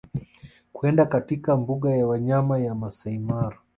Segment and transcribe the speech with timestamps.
[0.73, 3.57] kwenda katika mbuga ya wanyama ya Masaimara